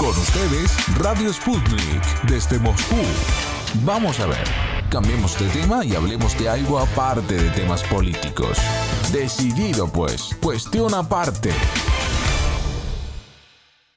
Con 0.00 0.16
ustedes, 0.16 0.74
Radio 0.96 1.30
Sputnik, 1.30 2.22
desde 2.22 2.58
Moscú. 2.58 2.96
Vamos 3.84 4.18
a 4.18 4.24
ver, 4.24 4.44
cambiemos 4.88 5.38
de 5.38 5.46
tema 5.48 5.84
y 5.84 5.94
hablemos 5.94 6.38
de 6.38 6.48
algo 6.48 6.78
aparte 6.78 7.34
de 7.34 7.50
temas 7.50 7.82
políticos. 7.82 8.56
Decidido 9.12 9.88
pues, 9.88 10.34
cuestión 10.40 10.94
aparte. 10.94 11.50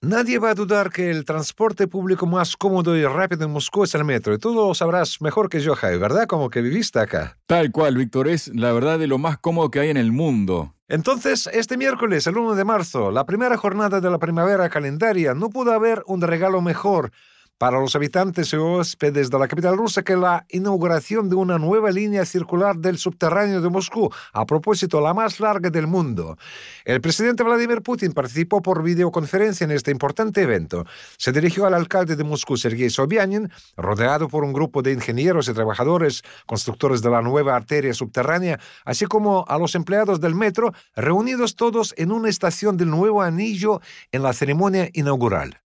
Nadie 0.03 0.37
va 0.37 0.49
a 0.49 0.53
dudar 0.53 0.89
que 0.89 1.09
el 1.09 1.23
transporte 1.23 1.87
público 1.87 2.25
más 2.25 2.57
cómodo 2.57 2.97
y 2.97 3.05
rápido 3.05 3.45
en 3.45 3.51
Moscú 3.51 3.85
es 3.85 3.95
el 3.95 4.03
metro. 4.03 4.33
Y 4.33 4.37
tú 4.37 4.53
lo 4.53 4.73
sabrás 4.73 5.21
mejor 5.21 5.47
que 5.47 5.61
yo, 5.61 5.75
Javi, 5.75 5.97
¿verdad? 5.97 6.27
Como 6.27 6.49
que 6.49 6.61
viviste 6.61 6.99
acá. 6.99 7.37
Tal 7.47 7.71
cual, 7.71 7.95
Víctor, 7.95 8.27
es 8.27 8.53
la 8.53 8.73
verdad 8.73 8.99
de 8.99 9.07
lo 9.07 9.17
más 9.17 9.37
cómodo 9.37 9.71
que 9.71 9.79
hay 9.79 9.91
en 9.91 9.95
el 9.95 10.11
mundo. 10.11 10.75
Entonces, 10.89 11.49
este 11.53 11.77
miércoles, 11.77 12.27
el 12.27 12.37
1 12.37 12.55
de 12.55 12.65
marzo, 12.65 13.11
la 13.11 13.25
primera 13.25 13.55
jornada 13.55 14.01
de 14.01 14.11
la 14.11 14.19
primavera 14.19 14.67
calendaria, 14.67 15.35
no 15.35 15.49
pudo 15.49 15.71
haber 15.71 16.03
un 16.05 16.19
regalo 16.19 16.61
mejor 16.61 17.13
para 17.63 17.79
los 17.79 17.95
habitantes 17.95 18.51
y 18.51 18.57
hóspedes 18.57 19.29
de 19.29 19.39
la 19.39 19.47
capital 19.47 19.77
rusa 19.77 20.03
que 20.03 20.17
la 20.17 20.45
inauguración 20.49 21.29
de 21.29 21.35
una 21.35 21.57
nueva 21.57 21.91
línea 21.91 22.25
circular 22.25 22.75
del 22.75 22.97
subterráneo 22.97 23.61
de 23.61 23.69
Moscú, 23.69 24.11
a 24.33 24.45
propósito 24.45 24.99
la 24.99 25.13
más 25.13 25.39
larga 25.39 25.69
del 25.69 25.87
mundo. 25.87 26.37
El 26.83 26.99
presidente 26.99 27.41
Vladimir 27.41 27.81
Putin 27.81 28.11
participó 28.11 28.61
por 28.61 28.83
videoconferencia 28.83 29.63
en 29.63 29.71
este 29.71 29.91
importante 29.91 30.41
evento. 30.41 30.85
Se 31.15 31.31
dirigió 31.31 31.65
al 31.65 31.73
alcalde 31.73 32.17
de 32.17 32.25
Moscú, 32.25 32.57
Sergei 32.57 32.89
Sobyanin, 32.89 33.49
rodeado 33.77 34.27
por 34.27 34.43
un 34.43 34.51
grupo 34.51 34.81
de 34.81 34.91
ingenieros 34.91 35.47
y 35.47 35.53
trabajadores, 35.53 36.21
constructores 36.45 37.01
de 37.01 37.11
la 37.11 37.21
nueva 37.21 37.55
arteria 37.55 37.93
subterránea, 37.93 38.59
así 38.83 39.05
como 39.05 39.45
a 39.47 39.57
los 39.57 39.73
empleados 39.75 40.19
del 40.19 40.35
metro, 40.35 40.73
reunidos 40.97 41.55
todos 41.55 41.93
en 41.95 42.11
una 42.11 42.27
estación 42.27 42.75
del 42.75 42.89
nuevo 42.89 43.21
anillo 43.21 43.79
en 44.11 44.21
la 44.21 44.33
ceremonia 44.33 44.89
inaugural. 44.91 45.63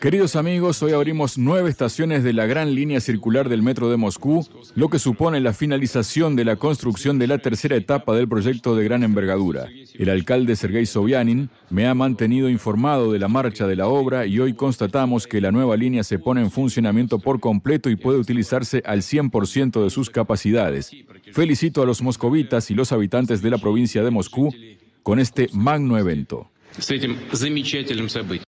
Queridos 0.00 0.36
amigos, 0.36 0.82
hoy 0.82 0.92
abrimos 0.92 1.36
nueve 1.36 1.68
estaciones 1.68 2.22
de 2.22 2.32
la 2.32 2.46
gran 2.46 2.74
línea 2.74 3.00
circular 3.00 3.48
del 3.48 3.62
Metro 3.62 3.90
de 3.90 3.96
Moscú, 3.96 4.46
lo 4.74 4.88
que 4.88 4.98
supone 4.98 5.40
la 5.40 5.52
finalización 5.52 6.36
de 6.36 6.44
la 6.44 6.56
construcción 6.56 7.18
de 7.18 7.26
la 7.26 7.38
tercera 7.38 7.76
etapa 7.76 8.14
del 8.14 8.28
proyecto 8.28 8.74
de 8.74 8.84
gran 8.84 9.02
envergadura. 9.02 9.68
El 9.94 10.08
alcalde 10.10 10.56
Sergei 10.56 10.86
Sobyanin 10.86 11.50
me 11.70 11.86
ha 11.86 11.94
mantenido 11.94 12.48
informado 12.48 13.12
de 13.12 13.18
la 13.18 13.28
marcha 13.28 13.66
de 13.66 13.76
la 13.76 13.88
obra 13.88 14.26
y 14.26 14.38
hoy 14.38 14.54
constatamos 14.54 15.26
que 15.26 15.40
la 15.40 15.52
nueva 15.52 15.76
línea 15.76 16.04
se 16.04 16.18
pone 16.18 16.40
en 16.40 16.50
funcionamiento 16.50 17.18
por 17.18 17.40
completo 17.40 17.90
y 17.90 17.96
puede 17.96 18.18
utilizarse 18.18 18.82
al 18.86 19.02
100% 19.02 19.82
de 19.82 19.90
sus 19.90 20.08
capacidades. 20.08 20.90
Felicito 21.32 21.82
a 21.82 21.86
los 21.86 22.00
moscovitas 22.00 22.70
y 22.70 22.74
los 22.74 22.92
habitantes 22.92 23.42
de 23.42 23.50
la 23.50 23.58
provincia 23.58 24.02
de 24.02 24.10
Moscú 24.10 24.54
con 25.02 25.18
este 25.18 25.48
magno 25.52 25.98
evento. 25.98 26.50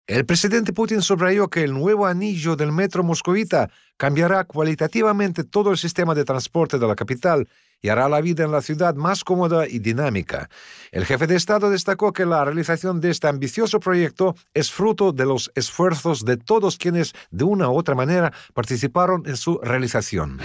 El 0.06 0.26
presidente 0.26 0.72
Putin 0.72 1.02
subrayó 1.02 1.48
que 1.48 1.62
el 1.62 1.72
nuevo 1.72 2.06
anillo 2.06 2.56
del 2.56 2.72
metro 2.72 3.04
moscovita 3.04 3.70
cambiará 3.96 4.44
cualitativamente 4.44 5.44
todo 5.44 5.70
el 5.70 5.78
sistema 5.78 6.14
de 6.14 6.24
transporte 6.24 6.78
de 6.78 6.86
la 6.86 6.96
capital 6.96 7.48
y 7.82 7.88
hará 7.88 8.08
la 8.08 8.20
vida 8.20 8.44
en 8.44 8.52
la 8.52 8.62
ciudad 8.62 8.94
más 8.94 9.24
cómoda 9.24 9.68
y 9.68 9.78
dinámica. 9.78 10.48
El 10.92 11.04
jefe 11.04 11.26
de 11.26 11.36
Estado 11.36 11.70
destacó 11.70 12.12
que 12.12 12.26
la 12.26 12.44
realización 12.44 13.00
de 13.00 13.10
este 13.10 13.28
ambicioso 13.28 13.80
proyecto 13.80 14.34
es 14.54 14.70
fruto 14.70 15.12
de 15.12 15.26
los 15.26 15.50
esfuerzos 15.54 16.24
de 16.24 16.36
todos 16.36 16.78
quienes 16.78 17.12
de 17.30 17.44
una 17.44 17.68
u 17.68 17.76
otra 17.76 17.94
manera 17.94 18.32
participaron 18.54 19.22
en 19.26 19.36
su 19.36 19.58
realización. 19.62 20.38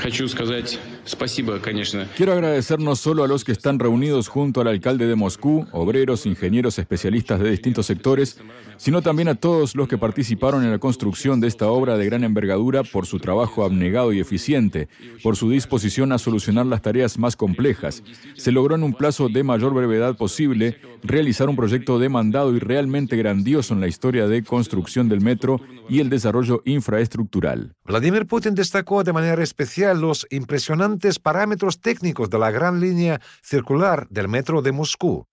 Quiero 2.15 2.33
agradecer 2.33 2.79
no 2.79 2.95
solo 2.95 3.23
a 3.23 3.27
los 3.27 3.43
que 3.43 3.51
están 3.51 3.79
reunidos 3.79 4.27
junto 4.27 4.61
al 4.61 4.67
alcalde 4.67 5.07
de 5.07 5.15
Moscú, 5.15 5.67
obreros, 5.71 6.25
ingenieros, 6.25 6.79
especialistas 6.79 7.39
de 7.39 7.51
distintos 7.51 7.85
sectores, 7.85 8.39
sino 8.77 9.01
también 9.01 9.27
a 9.27 9.35
todos 9.35 9.75
los 9.75 9.87
que 9.87 9.97
participaron 9.97 10.63
en 10.63 10.71
la 10.71 10.79
construcción 10.79 11.39
de 11.39 11.47
esta 11.47 11.67
obra 11.67 11.97
de 11.97 12.05
gran 12.05 12.23
envergadura 12.23 12.83
por 12.83 13.05
su 13.05 13.19
trabajo 13.19 13.63
abnegado 13.63 14.11
y 14.11 14.19
eficiente, 14.19 14.89
por 15.21 15.35
su 15.35 15.49
disposición 15.49 16.11
a 16.11 16.17
solucionar 16.17 16.65
las 16.65 16.81
tareas 16.81 17.17
más 17.21 17.37
complejas. 17.37 18.03
Se 18.35 18.51
logró 18.51 18.75
en 18.75 18.83
un 18.83 18.93
plazo 18.93 19.29
de 19.29 19.43
mayor 19.43 19.73
brevedad 19.73 20.17
posible 20.17 20.77
realizar 21.03 21.47
un 21.47 21.55
proyecto 21.55 21.99
demandado 21.99 22.53
y 22.55 22.59
realmente 22.59 23.15
grandioso 23.15 23.73
en 23.73 23.81
la 23.81 23.87
historia 23.87 24.27
de 24.27 24.43
construcción 24.43 25.07
del 25.07 25.21
metro 25.21 25.61
y 25.89 25.99
el 25.99 26.09
desarrollo 26.09 26.61
infraestructural. 26.65 27.75
Vladimir 27.85 28.25
Putin 28.25 28.55
destacó 28.55 29.03
de 29.03 29.13
manera 29.13 29.43
especial 29.43 30.01
los 30.01 30.27
impresionantes 30.29 31.19
parámetros 31.19 31.79
técnicos 31.79 32.29
de 32.29 32.39
la 32.39 32.51
gran 32.51 32.79
línea 32.79 33.21
circular 33.41 34.07
del 34.09 34.27
metro 34.27 34.61
de 34.61 34.71
Moscú. 34.71 35.25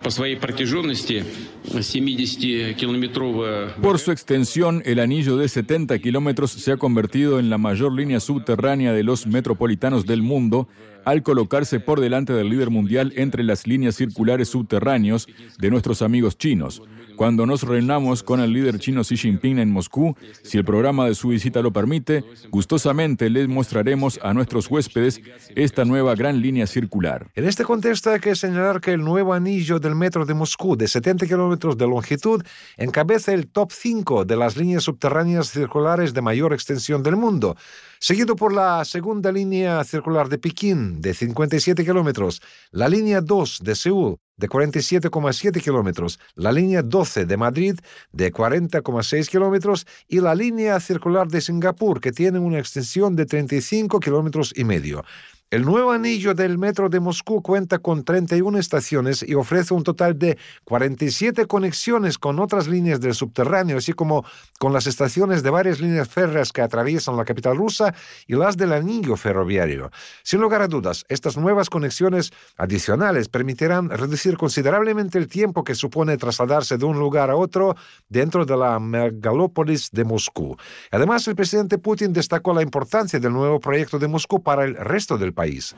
Por 3.83 3.99
su 3.99 4.13
extensión, 4.13 4.83
el 4.85 4.99
anillo 5.01 5.37
de 5.37 5.49
70 5.49 5.99
kilómetros 5.99 6.51
se 6.51 6.73
ha 6.73 6.77
convertido 6.77 7.39
en 7.39 7.51
la 7.51 7.59
mayor 7.59 7.93
línea 7.93 8.21
subterránea 8.21 8.93
de 8.93 9.03
los 9.03 9.27
metropolitanos 9.27 10.07
del 10.07 10.23
mundo 10.23 10.69
al 11.05 11.23
colocarse 11.23 11.78
por 11.81 12.01
delante 12.01 12.33
del 12.33 12.49
líder 12.51 12.71
mundial 12.71 13.13
entre 13.17 13.43
las 13.43 13.67
líneas 13.67 13.95
circulares 13.97 14.49
subterráneos 14.49 15.27
de 15.59 15.71
nuestros 15.71 16.03
amigos 16.03 16.37
chinos. 16.37 16.83
Cuando 17.19 17.47
nos 17.47 17.65
reunamos 17.65 18.23
con 18.23 18.39
el 18.39 18.53
líder 18.53 18.79
chino 18.79 19.03
Xi 19.03 19.17
Jinping 19.17 19.59
en 19.59 19.73
Moscú, 19.73 20.15
si 20.45 20.57
el 20.57 20.65
programa 20.65 21.05
de 21.05 21.17
su 21.17 21.31
visita 21.31 21.61
lo 21.63 21.73
permite, 21.73 22.23
gustosamente 22.49 23.29
les 23.29 23.49
mostraremos 23.49 24.21
a 24.23 24.33
nuestros 24.33 24.71
huéspedes 24.71 25.21
esta 25.57 25.85
nueva 25.85 26.15
gran 26.15 26.41
línea 26.41 26.69
circular. 26.69 27.29
En 27.35 27.45
este 27.45 27.65
contexto 27.65 28.11
hay 28.11 28.21
que 28.21 28.37
señalar 28.37 28.81
que 28.81 28.93
el 28.93 29.03
nuevo 29.03 29.35
anillo 29.35 29.81
del 29.81 29.97
metro 29.97 30.25
de 30.25 30.35
Moscú, 30.35 30.77
de 30.77 30.87
70 30.87 31.27
kilómetros 31.27 31.77
de 31.77 31.89
longitud, 31.89 32.41
encabeza 32.77 33.35
el 33.35 33.49
top 33.49 33.73
5 33.73 34.25
de 34.25 34.37
las 34.37 34.57
líneas 34.57 34.85
subterráneas 34.85 35.51
circulares 35.51 36.15
de 36.15 36.23
mayor 36.23 36.53
extensión 36.53 37.03
del 37.03 37.17
mundo, 37.17 37.57
seguido 37.99 38.37
por 38.37 38.55
la 38.55 38.85
segunda 38.85 39.33
línea 39.33 39.83
circular 39.83 40.29
de 40.29 40.39
Pekín, 40.39 41.01
de 41.01 41.15
57 41.15 41.85
kilómetros, 41.85 42.41
la 42.71 42.89
línea 42.89 43.21
2 43.21 43.59
de 43.65 43.75
Seúl, 43.75 44.19
de 44.39 44.49
47,7 44.49 45.61
kilómetros, 45.61 46.19
la 46.35 46.51
línea 46.51 46.83
12 46.83 47.27
de 47.27 47.37
Madrid 47.37 47.79
de 48.13 48.33
40,6 48.33 49.29
kilómetros 49.29 49.87
y 50.09 50.21
la 50.21 50.35
línea 50.35 50.81
circular 50.81 51.29
de 51.29 51.43
Singapur 51.43 52.01
que 52.01 52.13
tiene 52.13 52.39
una 52.39 52.59
extensión 52.59 53.15
de 53.15 53.27
35 53.27 54.01
kilómetros 54.01 54.55
y 54.57 54.65
medio. 54.65 55.05
El 55.51 55.65
nuevo 55.65 55.93
anillo 55.93 56.35
del 56.35 56.59
metro 56.59 56.91
de 56.91 57.01
Moscú 57.01 57.41
cuenta 57.41 57.79
con 57.79 58.05
31 58.05 58.59
estaciones 58.59 59.25
y 59.27 59.33
ofrece 59.33 59.73
un 59.73 59.83
total 59.83 60.19
de 60.19 60.37
47 60.65 61.47
conexiones 61.47 62.19
con 62.19 62.39
otras 62.39 62.69
líneas 62.69 63.01
del 63.01 63.15
subterráneo, 63.15 63.79
así 63.79 63.95
como 63.95 64.27
con 64.59 64.75
las 64.75 64.87
estaciones 64.87 65.43
de 65.43 65.49
varias 65.49 65.81
líneas 65.81 66.11
férreas 66.11 66.53
que 66.53 66.61
atraviesan 66.61 67.17
la 67.17 67.25
capital 67.25 67.57
rusa 67.57 67.95
y 68.27 68.35
las 68.35 68.59
del 68.59 68.75
anillo 68.75 69.17
ferroviario. 69.17 69.91
Sin 70.23 70.43
lugar 70.43 70.61
a 70.61 70.69
dudas, 70.69 71.07
estas 71.09 71.39
nuevas 71.39 71.71
conexiones 71.71 72.31
adicionales 72.59 73.31
permitirán 73.31 73.89
reducir 73.89 74.37
considerablemente 74.37 75.17
el 75.17 75.29
tiempo 75.29 75.65
que 75.65 75.75
supone 75.75 76.19
trasladarse 76.19 76.77
de 76.77 76.85
un 76.85 76.99
lugar 76.99 77.31
a 77.31 77.37
otro 77.37 77.75
dentro 78.11 78.45
de 78.45 78.55
la 78.55 78.79
megalópolis 78.79 79.91
de 79.93 80.05
Moscú. 80.05 80.59
Además, 80.91 81.27
el 81.27 81.37
presidente 81.37 81.79
Putin 81.79 82.13
destacó 82.13 82.53
la 82.53 82.61
importancia 82.61 83.19
del 83.19 83.33
nuevo 83.33 83.59
proyecto 83.61 83.99
de 83.99 84.09
Moscú 84.09 84.43
para 84.43 84.65
el 84.65 84.75
resto 84.75 85.17
del 85.17 85.38
país. 85.39 85.77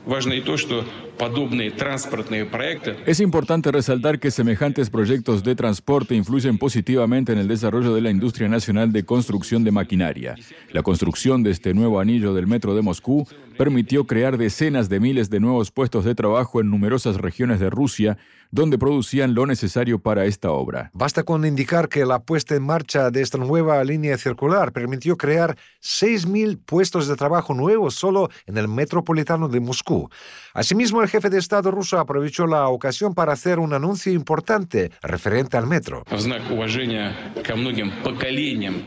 Es 3.05 3.19
importante 3.19 3.71
resaltar 3.71 4.19
que 4.19 4.31
semejantes 4.31 4.89
proyectos 4.89 5.43
de 5.43 5.55
transporte 5.55 6.15
influyen 6.15 6.57
positivamente 6.57 7.31
en 7.31 7.37
el 7.37 7.47
desarrollo 7.47 7.93
de 7.93 8.01
la 8.01 8.09
industria 8.09 8.49
nacional 8.49 8.91
de 8.91 9.05
construcción 9.05 9.63
de 9.63 9.69
maquinaria. 9.71 10.35
La 10.71 10.81
construcción 10.81 11.43
de 11.43 11.51
este 11.51 11.75
nuevo 11.75 11.99
anillo 11.99 12.33
del 12.33 12.47
metro 12.47 12.73
de 12.73 12.81
Moscú 12.81 13.27
permitió 13.55 14.07
crear 14.07 14.39
decenas 14.39 14.89
de 14.89 14.99
miles 14.99 15.29
de 15.29 15.39
nuevos 15.39 15.69
puestos 15.69 16.05
de 16.05 16.15
trabajo 16.15 16.59
en 16.59 16.71
numerosas 16.71 17.17
regiones 17.17 17.59
de 17.59 17.69
Rusia, 17.69 18.17
donde 18.49 18.79
producían 18.79 19.35
lo 19.35 19.45
necesario 19.45 19.99
para 19.99 20.25
esta 20.25 20.49
obra. 20.49 20.89
Basta 20.93 21.21
con 21.21 21.45
indicar 21.45 21.87
que 21.87 22.05
la 22.05 22.23
puesta 22.23 22.55
en 22.55 22.63
marcha 22.63 23.11
de 23.11 23.21
esta 23.21 23.37
nueva 23.37 23.83
línea 23.83 24.17
circular 24.17 24.71
permitió 24.73 25.15
crear 25.15 25.55
6.000 25.81 26.59
puestos 26.65 27.07
de 27.07 27.15
trabajo 27.15 27.53
nuevos 27.53 27.93
solo 27.93 28.29
en 28.47 28.57
el 28.57 28.67
metropolitano 28.67 29.47
de 29.51 29.59
Moscú. 29.59 30.09
Asimismo, 30.53 31.01
el 31.01 31.07
jefe 31.07 31.29
de 31.29 31.37
Estado 31.37 31.71
ruso 31.71 31.99
aprovechó 31.99 32.47
la 32.47 32.67
ocasión 32.67 33.13
para 33.13 33.33
hacer 33.33 33.59
un 33.59 33.73
anuncio 33.73 34.11
importante 34.11 34.91
referente 35.01 35.57
al 35.57 35.67
metro. 35.67 36.03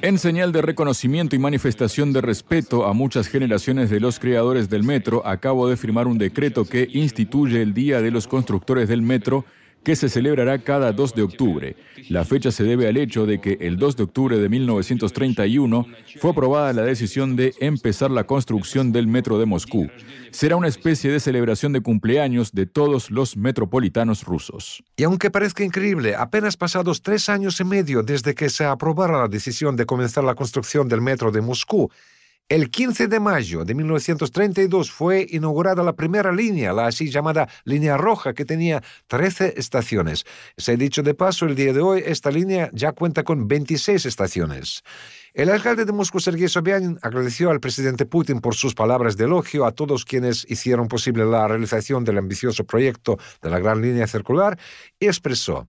En 0.03 0.19
señal 0.19 0.53
de 0.53 0.63
reconocimiento 0.63 1.37
y 1.37 1.39
manifestación 1.39 2.13
de 2.13 2.21
respeto 2.21 2.87
a 2.87 2.93
muchas 2.93 3.29
generaciones 3.29 3.91
de 3.91 4.01
los 4.01 4.19
creadores 4.19 4.69
del 4.69 4.83
metro, 4.83 5.27
acabo 5.27 5.69
de 5.69 5.77
firmar 5.77 6.07
un 6.07 6.19
decreto 6.19 6.65
que 6.65 6.89
instituye 6.93 7.63
el 7.63 7.75
Día 7.75 8.01
de 8.01 8.11
los 8.11 8.27
Constructores 8.27 8.89
del 8.89 9.03
Metro 9.03 9.45
que 9.85 9.97
se 9.97 10.09
celebrará 10.09 10.59
cada 10.59 10.93
2 10.93 11.15
de 11.15 11.23
octubre. 11.23 11.77
La 12.09 12.25
fecha 12.25 12.51
se 12.51 12.65
debe 12.65 12.89
al 12.89 12.97
hecho 12.97 13.27
de 13.27 13.41
que 13.41 13.59
el 13.61 13.77
2 13.77 13.97
de 13.97 14.03
octubre 14.03 14.39
de 14.39 14.49
1931 14.49 15.87
fue 16.19 16.31
aprobada 16.31 16.73
la 16.73 16.83
decisión 16.83 17.37
de 17.37 17.55
empezar 17.61 18.11
la 18.11 18.25
construcción 18.25 18.93
del 18.93 19.07
metro 19.07 19.39
de 19.39 19.47
Moscú. 19.47 19.89
Será 20.31 20.57
una 20.57 20.69
especie 20.69 21.11
de 21.11 21.21
celebración 21.21 21.73
de 21.73 21.81
cumpleaños 21.81 22.53
de 22.53 22.67
todos 22.67 23.11
los 23.11 23.37
metropolitanos 23.37 24.25
rusos. 24.25 24.83
Y 24.97 25.05
aunque 25.05 25.31
parezca 25.31 25.63
increíble, 25.63 26.15
apenas 26.17 26.57
pasados 26.57 27.03
tres 27.03 27.29
años 27.29 27.61
y 27.61 27.65
medio 27.65 28.03
desde 28.03 28.35
que 28.35 28.49
se 28.49 28.65
aprobara 28.65 29.19
la 29.19 29.29
decisión 29.29 29.77
de 29.77 29.87
comenzar 29.87 30.25
la 30.25 30.35
construcción 30.35 30.89
del 30.89 31.01
metro 31.01 31.31
de 31.31 31.41
Moscú, 31.41 31.91
el 32.49 32.71
15 32.71 33.09
de 33.09 33.21
mayo 33.21 33.65
de 33.65 33.75
1932 33.75 34.91
fue 34.91 35.27
inaugurada 35.31 35.83
la 35.83 35.95
primera 35.95 36.31
línea, 36.31 36.75
la 36.75 36.87
así 36.87 37.11
llamada 37.11 37.49
línea 37.65 37.97
roja, 37.97 38.35
que 38.35 38.45
tenía 38.45 38.83
13 39.07 39.55
estaciones. 39.57 40.27
Se 40.59 40.73
ha 40.73 40.77
dicho 40.77 41.03
de 41.03 41.15
paso, 41.15 41.47
el 41.47 41.55
día 41.55 41.73
de 41.73 41.81
hoy 41.81 42.03
esta 42.05 42.31
línea 42.31 42.69
ya 42.73 42.93
cuenta 42.93 43.23
con 43.23 43.49
26 43.49 44.05
estaciones. 44.05 44.83
El 45.35 45.51
alcalde 45.51 45.85
de 45.85 45.91
Moscú, 45.91 46.21
Sergei 46.21 46.47
Sobyanin, 46.47 46.97
agradeció 47.03 47.51
al 47.51 47.59
presidente 47.59 48.07
Putin 48.07 48.39
por 48.39 48.55
sus 48.55 48.73
palabras 48.73 49.17
de 49.17 49.25
elogio 49.25 49.67
a 49.67 49.73
todos 49.73 50.05
quienes 50.05 50.47
hicieron 50.49 50.87
posible 50.87 51.25
la 51.25 51.49
realización 51.49 52.05
del 52.05 52.19
ambicioso 52.19 52.63
proyecto 52.63 53.19
de 53.43 53.51
la 53.51 53.59
gran 53.59 53.83
línea 53.83 54.07
circular 54.07 54.57
y 55.01 55.07
expresó. 55.07 55.67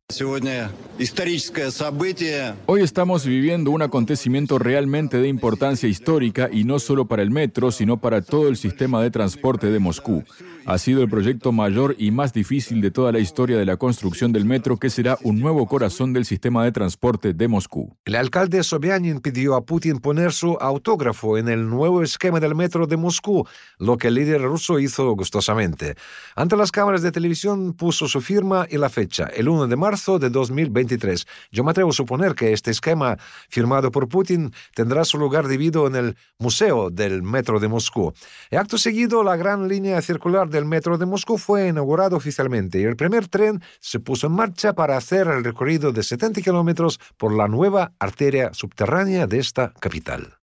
Hoy 2.67 2.81
estamos 2.83 3.25
viviendo 3.25 3.71
un 3.71 3.81
acontecimiento 3.81 4.59
realmente 4.59 5.17
de 5.17 5.27
importancia 5.29 5.89
histórica 5.89 6.47
y 6.51 6.63
no 6.63 6.77
solo 6.77 7.07
para 7.07 7.23
el 7.23 7.31
metro, 7.31 7.71
sino 7.71 7.97
para 7.97 8.21
todo 8.21 8.50
el 8.50 8.57
sistema 8.57 9.01
de 9.01 9.09
transporte 9.09 9.71
de 9.71 9.79
Moscú. 9.79 10.23
Ha 10.68 10.79
sido 10.79 11.03
el 11.03 11.09
proyecto 11.09 11.51
mayor 11.51 11.95
y 12.00 12.09
más 12.09 12.33
difícil 12.33 12.81
de 12.81 12.89
toda 12.89 13.11
la 13.11 13.19
historia 13.19 13.56
de 13.56 13.65
la 13.65 13.77
construcción 13.77 14.31
del 14.31 14.45
metro, 14.45 14.77
que 14.77 14.89
será 14.89 15.15
un 15.21 15.39
nuevo 15.39 15.68
corazón 15.68 16.11
del 16.11 16.25
sistema 16.25 16.63
de 16.63 16.71
transporte 16.71 17.33
de 17.33 17.47
Moscú. 17.47 17.95
El 18.03 18.15
alcalde 18.15 18.63
Sobyanin 18.63 19.19
a 19.56 19.62
Putin 19.62 20.00
poner 20.00 20.31
su 20.31 20.57
autógrafo 20.60 21.38
en 21.38 21.48
el 21.48 21.69
nuevo 21.69 22.04
esquema 22.04 22.40
del 22.40 22.56
metro 22.56 22.88
de 22.88 22.98
Moscú, 22.98 23.48
lo 23.78 23.98
que 23.98 24.10
el 24.10 24.16
líder 24.16 24.42
ruso 24.42 24.80
hizo 24.80 25.12
gustosamente. 25.16 25.96
Ante 26.36 26.56
las 26.56 26.72
cámaras 26.72 27.02
de 27.02 27.12
televisión 27.12 27.74
puso 27.74 28.07
su 28.07 28.22
firma 28.22 28.68
y 28.69 28.78
la 28.78 28.90
fecha, 28.90 29.25
el 29.25 29.50
1 29.50 29.68
de 29.68 29.75
marzo 29.75 30.19
de 30.19 30.30
2023. 30.30 31.25
Yo 31.52 31.63
me 31.63 31.72
atrevo 31.72 31.90
a 31.90 31.94
suponer 31.94 32.36
que 32.36 32.54
este 32.54 32.72
esquema 32.72 33.18
firmado 33.50 33.92
por 33.92 34.07
Putin 34.07 34.52
tendrá 34.74 35.06
su 35.06 35.18
lugar 35.18 35.48
debido 35.48 35.88
en 35.88 35.96
el 35.96 36.18
Museo 36.38 36.90
del 36.90 37.24
Metro 37.24 37.60
de 37.60 37.68
Moscú. 37.68 38.13
Y 38.52 38.56
acto 38.56 38.78
seguido, 38.78 39.24
la 39.24 39.36
gran 39.36 39.68
línea 39.68 40.02
circular 40.02 40.50
del 40.50 40.66
Metro 40.66 40.98
de 40.98 41.06
Moscú 41.06 41.38
fue 41.38 41.68
inaugurada 41.68 42.16
oficialmente 42.16 42.80
y 42.80 42.84
el 42.84 42.96
primer 42.96 43.28
tren 43.28 43.62
se 43.80 44.00
puso 44.00 44.28
en 44.28 44.34
marcha 44.34 44.74
para 44.74 44.98
hacer 44.98 45.28
el 45.28 45.44
recorrido 45.44 45.92
de 45.92 46.04
70 46.04 46.42
kilómetros 46.42 47.00
por 47.18 47.34
la 47.34 47.48
nueva 47.48 47.94
arteria 48.00 48.54
subterránea 48.54 49.28
de 49.28 49.40
capital. 49.53 50.38